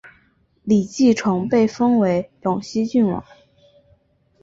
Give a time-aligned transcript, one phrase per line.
[0.63, 3.23] 李继崇被封为陇西郡王。